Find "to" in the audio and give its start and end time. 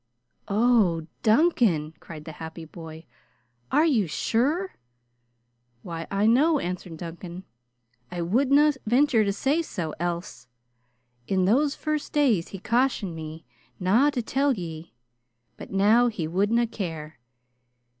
9.23-9.31, 14.09-14.23